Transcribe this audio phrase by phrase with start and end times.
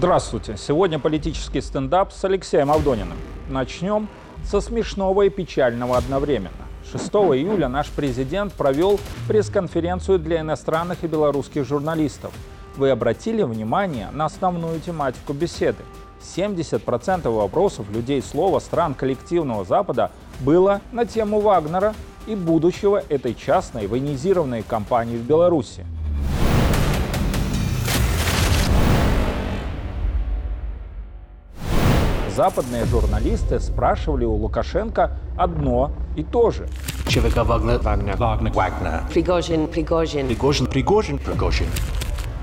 [0.00, 0.56] Здравствуйте!
[0.56, 3.18] Сегодня политический стендап с Алексеем Авдониным.
[3.50, 4.08] Начнем
[4.46, 6.64] со смешного и печального одновременно.
[6.90, 7.04] 6
[7.34, 8.98] июля наш президент провел
[9.28, 12.32] пресс-конференцию для иностранных и белорусских журналистов.
[12.78, 15.84] Вы обратили внимание на основную тематику беседы.
[16.22, 21.94] 70% вопросов людей слова стран коллективного Запада было на тему Вагнера
[22.26, 25.84] и будущего этой частной военизированной компании в Беларуси.
[32.36, 36.68] Западные журналисты спрашивали у Лукашенко одно и то же.
[37.08, 37.80] ЧВК Вагнер.
[37.80, 38.16] Wagner.
[38.16, 38.52] Вагнер.
[38.52, 39.12] Wagner.
[39.12, 40.28] Пригожин, Пригожин.
[40.28, 40.66] Пригожин.
[40.66, 41.18] Пригожин.
[41.18, 41.66] Пригожин.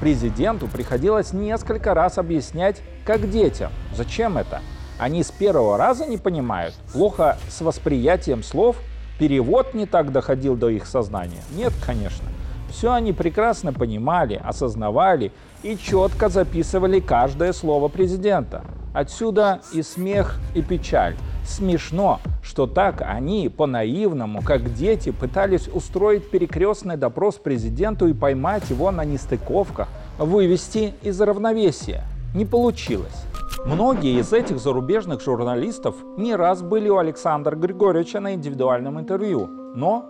[0.02, 3.72] Президенту приходилось несколько раз объяснять, как детям.
[3.96, 4.62] Зачем это?
[5.00, 8.78] Они с первого раза не понимают, плохо с восприятием слов,
[9.20, 11.42] перевод не так доходил до их сознания.
[11.56, 12.28] Нет, конечно.
[12.70, 15.32] Все они прекрасно понимали, осознавали
[15.64, 18.64] и четко записывали каждое слово президента.
[18.98, 21.16] Отсюда и смех, и печаль.
[21.46, 28.90] Смешно, что так они по-наивному, как дети, пытались устроить перекрестный допрос президенту и поймать его
[28.90, 29.88] на нестыковках,
[30.18, 32.06] вывести из равновесия.
[32.34, 33.24] Не получилось.
[33.68, 40.08] Многие из этих зарубежных журналистов не раз были у Александра Григорьевича на индивидуальном интервью, но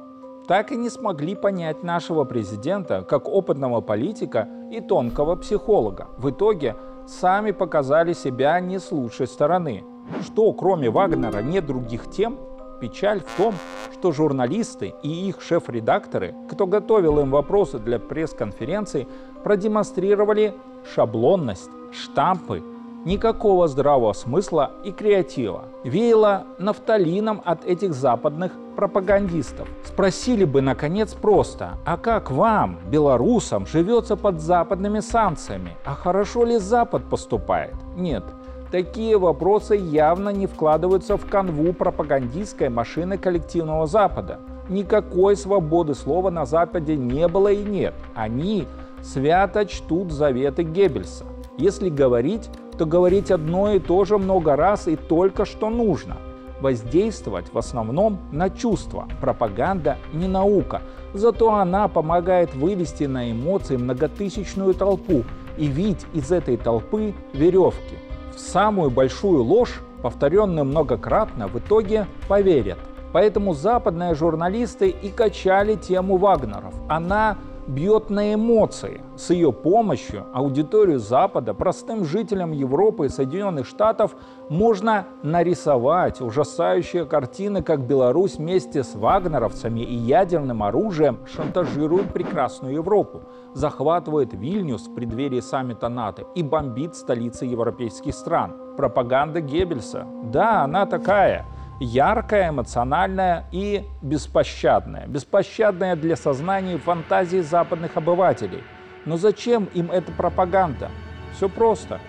[0.48, 6.08] так и не смогли понять нашего президента как опытного политика и тонкого психолога.
[6.18, 6.78] В итоге
[7.08, 9.84] сами показали себя не с лучшей стороны.
[10.22, 12.38] Что кроме Вагнера нет других тем,
[12.80, 13.56] печаль в том,
[13.94, 19.08] что журналисты и их шеф-редакторы, кто готовил им вопросы для пресс-конференций,
[19.44, 20.54] продемонстрировали
[20.94, 22.62] шаблонность, штампы,
[23.08, 25.64] никакого здравого смысла и креатива.
[25.86, 29.68] Веяло нафталином от этих западных пропагандистов.
[29.86, 35.72] Спросили бы, наконец, просто, а как вам, белорусам, живется под западными санкциями?
[35.86, 37.74] А хорошо ли Запад поступает?
[37.96, 38.24] Нет.
[38.72, 44.40] Такие вопросы явно не вкладываются в канву пропагандистской машины коллективного Запада.
[44.68, 47.94] Никакой свободы слова на Западе не было и нет.
[48.14, 48.68] Они
[49.02, 51.24] свято чтут заветы Геббельса.
[51.58, 56.18] Если говорить, то говорить одно и то же много раз и только что нужно.
[56.62, 59.08] Воздействовать в основном на чувства.
[59.22, 60.82] Пропаганда не наука,
[61.14, 65.24] зато она помогает вывести на эмоции многотысячную толпу
[65.58, 67.96] и вить из этой толпы веревки.
[68.36, 72.78] В самую большую ложь, повторенную многократно, в итоге поверят.
[73.14, 76.74] Поэтому западные журналисты и качали тему Вагнеров.
[76.88, 77.38] Она
[77.68, 79.02] бьет на эмоции.
[79.16, 84.16] С ее помощью аудиторию Запада, простым жителям Европы и Соединенных Штатов
[84.50, 93.24] можно нарисовать ужасающие картины, как Беларусь вместе с вагнеровцами и ядерным оружием шантажирует прекрасную Европу,
[93.54, 98.56] захватывает Вильнюс в преддверии саммита НАТО и бомбит столицы европейских стран.
[98.78, 100.06] Пропаганда Геббельса.
[100.24, 101.46] Да, она такая–
[101.80, 105.08] яркая, эмоциональная и беспощадная.
[105.08, 108.64] Беспощадная для сознания и фантазии западных обывателей.
[109.06, 110.90] Но зачем им эта пропаганда?
[111.36, 112.00] Все просто.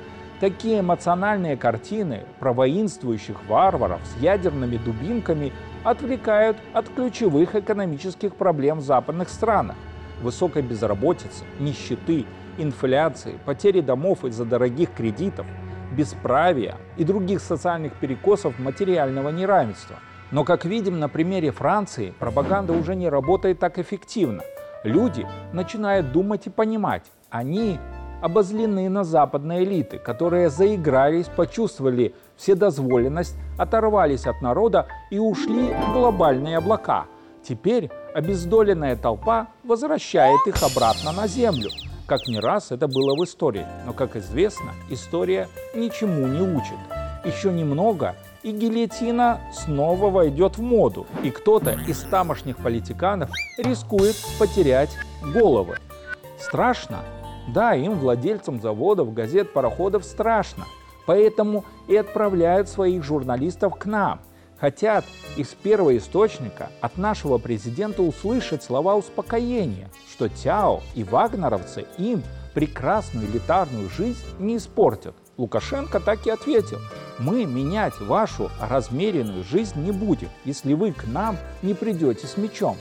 [0.40, 5.52] Такие эмоциональные картины про воинствующих варваров с ядерными дубинками
[5.84, 9.76] отвлекают от ключевых экономических проблем в западных странах.
[10.22, 12.24] Высокой безработицы, нищеты,
[12.56, 15.46] инфляции, потери домов из-за дорогих кредитов–
[15.92, 19.96] бесправия и других социальных перекосов материального неравенства.
[20.30, 24.42] Но, как видим на примере Франции, пропаганда уже не работает так эффективно.
[24.84, 27.78] Люди начинают думать и понимать, они
[28.20, 36.58] обозлены на западные элиты, которые заигрались, почувствовали вседозволенность, оторвались от народа и ушли в глобальные
[36.58, 37.06] облака.
[37.42, 41.70] Теперь обездоленная толпа возвращает их обратно на землю–
[42.08, 46.78] как не раз это было в истории, но, как известно, история ничему не учит.
[47.24, 54.96] Еще немного, и гильотина снова войдет в моду, и кто-то из тамошних политиканов рискует потерять
[55.22, 55.76] головы.
[56.40, 57.00] Страшно?
[57.48, 60.64] Да, им, владельцам заводов, газет, пароходов, страшно.
[61.06, 64.20] Поэтому и отправляют своих журналистов к нам,
[64.60, 65.04] хотят
[65.36, 72.22] из первого источника от нашего президента услышать слова успокоения, что Тяо и вагнеровцы им
[72.54, 75.14] прекрасную элитарную жизнь не испортят.
[75.36, 76.80] Лукашенко так и ответил,
[77.20, 82.76] мы менять вашу размеренную жизнь не будем, если вы к нам не придете с мечом.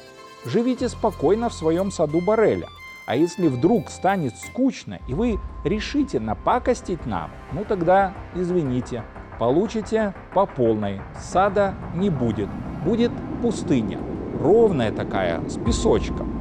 [0.45, 2.67] Живите спокойно в своем саду Бареля.
[3.05, 9.03] А если вдруг станет скучно и вы решите напакостить нам, ну тогда извините,
[9.39, 11.01] получите по полной.
[11.19, 12.49] Сада не будет.
[12.83, 13.11] Будет
[13.41, 13.99] пустыня.
[14.41, 16.37] Ровная такая, с песочком.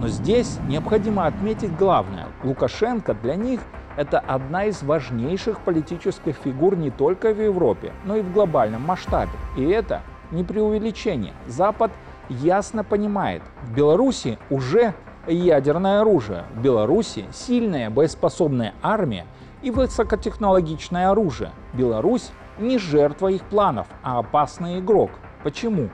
[0.00, 2.26] Но здесь необходимо отметить главное.
[2.42, 3.60] Лукашенко для них
[3.96, 9.32] это одна из важнейших политических фигур не только в Европе, но и в глобальном масштабе.
[9.56, 10.00] И это
[10.30, 11.34] не преувеличение.
[11.46, 11.92] Запад
[12.28, 14.94] ясно понимает, в Беларуси уже
[15.26, 19.26] ядерное оружие, в Беларуси сильная боеспособная армия
[19.62, 21.50] и высокотехнологичное оружие.
[21.72, 25.10] Беларусь не жертва их планов, а опасный игрок.
[25.42, 25.88] Почему?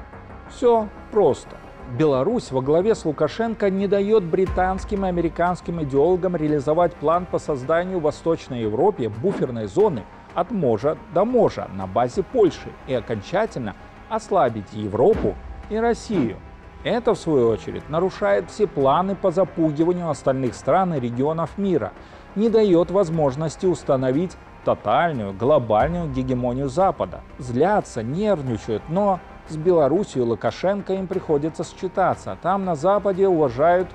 [0.49, 1.57] Все просто.
[1.97, 7.99] Беларусь во главе с Лукашенко не дает британским и американским идеологам реализовать план по созданию
[7.99, 10.05] в Восточной Европе буферной зоны
[10.35, 13.75] от Можа до Можа на базе Польши и окончательно
[14.11, 15.35] ослабить Европу
[15.71, 16.37] и Россию.
[16.85, 21.93] Это, в свою очередь, нарушает все планы по запугиванию остальных стран и регионов мира,
[22.35, 27.21] не дает возможности установить тотальную глобальную гегемонию Запада.
[27.39, 32.37] Злятся, нервничают, но с Белоруссией Лукашенко им приходится считаться.
[32.43, 33.89] Там на Западе уважают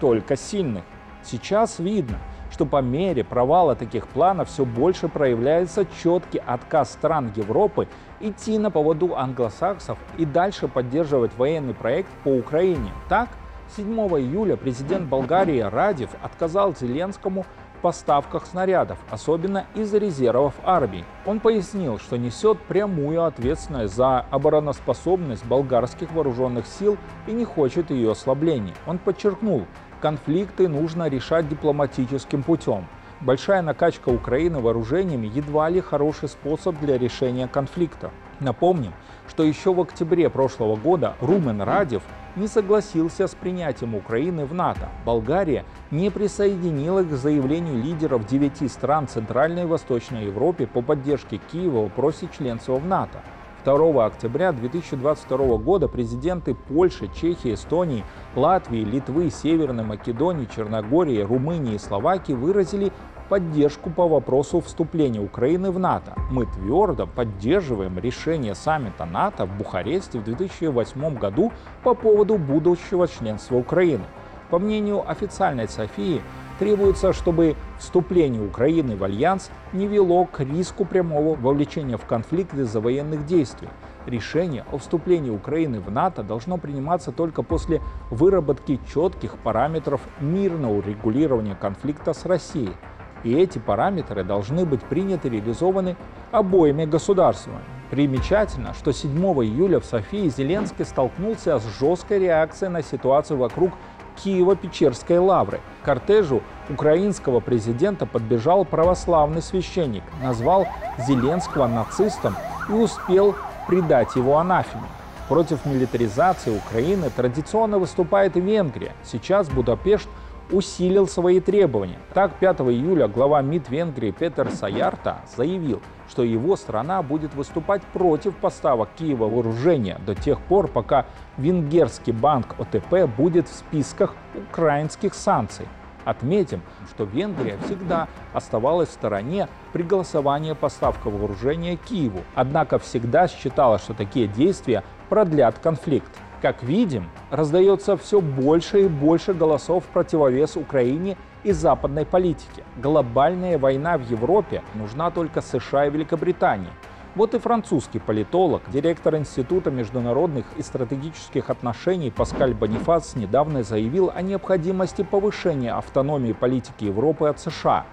[0.00, 0.84] только сильных.
[1.22, 2.18] Сейчас видно,
[2.50, 7.88] что по мере провала таких планов все больше проявляется четкий отказ стран Европы
[8.20, 12.92] идти на поводу англосаксов и дальше поддерживать военный проект по Украине.
[13.08, 13.28] Так,
[13.76, 17.46] 7 июля президент Болгарии Радев отказал Зеленскому
[17.80, 21.04] поставках снарядов, особенно из резервов армии.
[21.26, 26.96] Он пояснил, что несет прямую ответственность за обороноспособность болгарских вооруженных сил
[27.26, 28.74] и не хочет ее ослабления.
[28.86, 29.66] Он подчеркнул,
[30.00, 32.86] конфликты нужно решать дипломатическим путем.
[33.20, 38.10] Большая накачка Украины вооружениями едва ли хороший способ для решения конфликта.
[38.40, 38.94] Напомним,
[39.28, 42.02] что еще в октябре прошлого года Румен Радев
[42.36, 44.88] не согласился с принятием Украины в НАТО.
[45.04, 51.80] Болгария не присоединилась к заявлению лидеров девяти стран Центральной и Восточной Европы по поддержке Киева
[51.80, 53.20] в вопросе членства в НАТО.
[53.64, 58.04] 2 октября 2022 года президенты Польши, Чехии, Эстонии,
[58.34, 62.90] Латвии, Литвы, Северной Македонии, Черногории, Румынии и Словакии выразили
[63.30, 66.14] поддержку по вопросу вступления Украины в НАТО.
[66.32, 71.52] Мы твердо поддерживаем решение саммита НАТО в Бухаресте в 2008 году
[71.84, 74.02] по поводу будущего членства Украины.
[74.50, 76.20] По мнению официальной Софии,
[76.58, 82.80] требуется, чтобы вступление Украины в Альянс не вело к риску прямого вовлечения в конфликт из-за
[82.80, 83.68] военных действий.
[84.06, 87.80] Решение о вступлении Украины в НАТО должно приниматься только после
[88.10, 92.72] выработки четких параметров мирного регулирования конфликта с Россией–
[93.24, 95.96] и эти параметры должны быть приняты и реализованы
[96.32, 97.60] обоими государствами.
[97.90, 99.10] Примечательно, что 7
[99.44, 103.72] июля в Софии Зеленский столкнулся с жесткой реакцией на ситуацию вокруг
[104.16, 105.60] Киево-Печерской лавры.
[105.82, 110.66] К кортежу украинского президента подбежал православный священник, назвал
[111.08, 112.36] Зеленского нацистом
[112.68, 113.34] и успел
[113.66, 114.84] предать его анафеме.
[115.28, 118.92] Против милитаризации Украины традиционно выступает Венгрия.
[119.04, 120.08] Сейчас Будапешт
[120.52, 121.98] усилил свои требования.
[122.14, 128.34] Так, 5 июля глава МИД Венгрии Петер Саярта заявил, что его страна будет выступать против
[128.36, 131.06] поставок Киева вооружения до тех пор, пока
[131.36, 135.66] венгерский банк ОТП будет в списках украинских санкций.
[136.04, 143.78] Отметим, что Венгрия всегда оставалась в стороне при голосовании поставка вооружения Киеву, однако всегда считала,
[143.78, 146.10] что такие действия продлят конфликт.
[146.42, 152.64] Как видим, раздается все больше и больше голосов в противовес Украине и западной политике.
[152.78, 156.70] Глобальная война в Европе нужна только США и Великобритании.
[157.14, 164.22] Вот и французский политолог, директор Института международных и стратегических отношений Паскаль Бонифац недавно заявил о
[164.22, 167.84] необходимости повышения автономии политики Европы от США.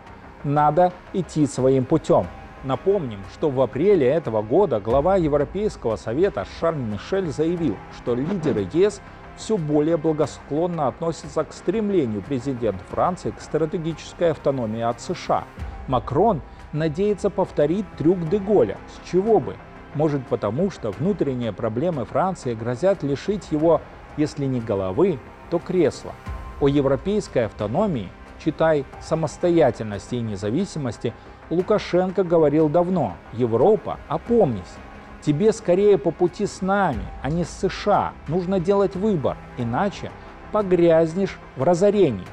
[0.46, 2.28] Надо идти своим путем.
[2.68, 9.00] Напомним, что в апреле этого года глава Европейского совета Шарль Мишель заявил, что лидеры ЕС
[9.38, 15.46] все более благосклонно относятся к стремлению президента Франции к стратегической автономии от США.
[15.88, 16.42] Макрон
[16.74, 18.76] надеется повторить трюк Деголя.
[18.90, 19.56] С чего бы?
[19.94, 23.80] Может потому, что внутренние проблемы Франции грозят лишить его,
[24.18, 25.20] если не головы,
[25.50, 26.12] то кресла.
[26.60, 28.10] О европейской автономии,
[28.44, 31.14] читай самостоятельности и независимости,
[31.50, 34.76] Лукашенко говорил давно, Европа, опомнись,
[35.22, 38.14] тебе скорее по пути с нами, а не с США.
[38.28, 40.12] Нужно делать выбор, иначе
[40.52, 42.28] погрязнешь в разорении.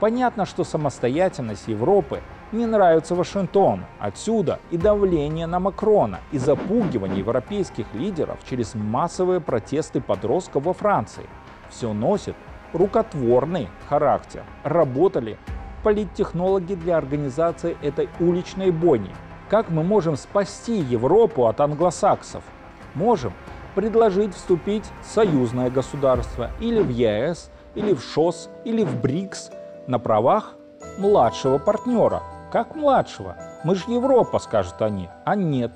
[0.00, 2.20] Понятно, что самостоятельность Европы
[2.52, 3.84] не нравится Вашингтону.
[3.98, 11.26] Отсюда и давление на Макрона, и запугивание европейских лидеров через массовые протесты подростков во Франции.
[11.68, 12.36] Все носит
[12.72, 14.44] рукотворный характер.
[14.62, 15.36] Работали
[15.82, 19.10] политтехнологи для организации этой уличной бойни.
[19.48, 22.42] Как мы можем спасти Европу от англосаксов?
[22.94, 23.32] Можем
[23.74, 29.50] предложить вступить в союзное государство или в ЕС, или в ШОС, или в БРИКС
[29.86, 30.54] на правах
[30.98, 32.22] младшего партнера.
[32.50, 33.36] как младшего.
[33.62, 35.08] Мы же Европа, скажут они.
[35.24, 35.72] А нет.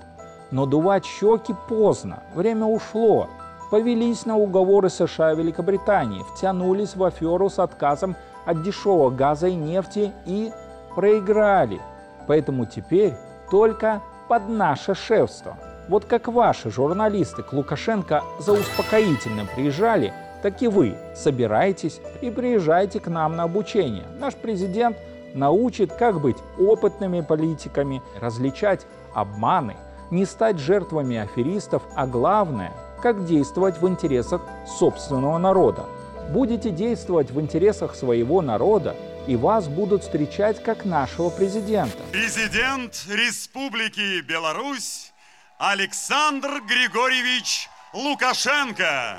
[0.50, 3.28] Но дувать щеки поздно, время ушло.
[3.70, 9.54] Повелись на уговоры США и Великобритании, втянулись в аферу с отказом от дешевого газа и
[9.54, 10.52] нефти и
[10.94, 11.80] проиграли.
[12.26, 13.14] Поэтому теперь
[13.50, 15.56] только под наше шефство.
[15.88, 23.00] Вот как ваши журналисты к Лукашенко за успокоительным приезжали, так и вы собирайтесь и приезжайте
[23.00, 24.04] к нам на обучение.
[24.18, 24.96] Наш президент
[25.34, 29.76] научит, как быть опытными политиками, различать обманы,
[30.10, 32.72] не стать жертвами аферистов, а главное,
[33.02, 34.42] как действовать в интересах
[34.78, 35.84] собственного народа.
[36.30, 41.98] Будете действовать в интересах своего народа, и вас будут встречать как нашего президента.
[42.10, 45.12] Президент Республики Беларусь
[45.58, 49.18] Александр Григорьевич Лукашенко.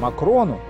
[0.00, 0.60] Макрону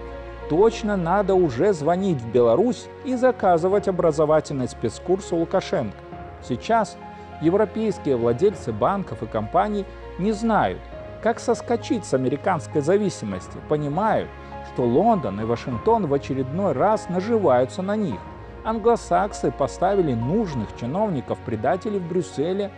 [0.48, 6.05] точно надо уже звонить в Беларусь и заказывать образовательный спецкурс у Лукашенко.
[6.42, 6.96] Сейчас
[7.40, 9.84] европейские владельцы банков и компаний
[10.18, 10.80] не знают,
[11.22, 14.28] как соскочить с американской зависимости, понимают,
[14.72, 18.20] что Лондон и Вашингтон в очередной раз наживаются на них.
[18.64, 22.70] Англосаксы поставили нужных чиновников-предателей в Брюсселе,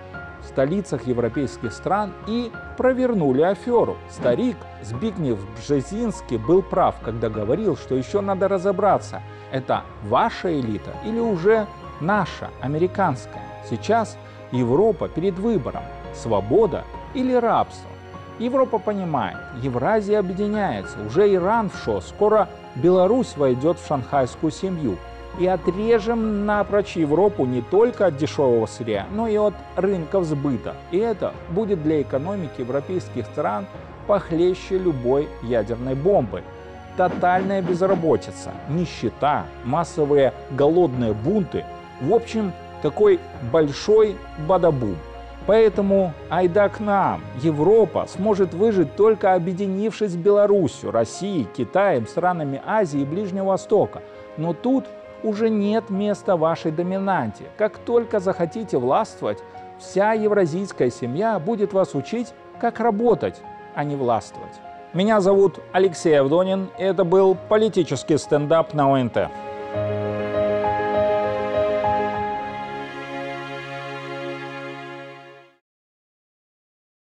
[0.43, 3.97] в столицах европейских стран и провернули аферу.
[4.11, 11.19] Старик Збигнев Бжезинский был прав, когда говорил, что еще надо разобраться, это ваша элита или
[11.19, 11.67] уже
[12.01, 13.43] наша, американская.
[13.69, 14.17] Сейчас
[14.53, 15.83] Европа перед выбором–
[16.15, 17.89] свобода или рабство.
[18.39, 24.97] Европа понимает, Евразия объединяется, уже Иран в шо, скоро Беларусь войдет в шанхайскую семью.
[25.39, 30.75] И отрежем напрочь Европу не только от дешевого сырья, но и от рынков сбыта.
[30.91, 33.67] И это будет для экономики европейских стран
[34.07, 36.43] похлеще любой ядерной бомбы.
[36.97, 41.65] Тотальная безработица, нищета, массовые голодные бунты.
[42.01, 42.53] В общем,
[42.83, 43.19] такой
[43.53, 44.97] большой бадабум.
[45.47, 47.23] Поэтому айда к нам.
[47.41, 54.03] Европа сможет выжить только объединившись с Беларусью, Россией, Китаем, странами Азии и Ближнего Востока.
[54.37, 54.85] Но тут
[55.23, 57.45] уже нет места вашей доминанте.
[57.57, 59.39] Как только захотите властвовать,
[59.79, 63.41] вся евразийская семья будет вас учить, как работать,
[63.75, 64.53] а не властвовать.
[64.93, 69.29] Меня зовут Алексей Авдонин, и это был политический стендап на ОНТ.